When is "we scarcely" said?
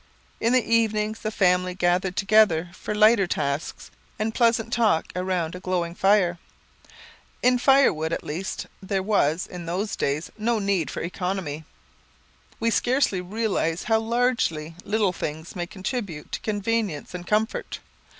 12.59-13.21